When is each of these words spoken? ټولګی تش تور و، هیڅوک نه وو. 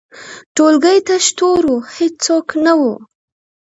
ټولګی 0.55 0.97
تش 1.07 1.25
تور 1.37 1.63
و، 1.71 1.75
هیڅوک 1.95 2.47
نه 2.65 2.73
وو. 2.79 2.93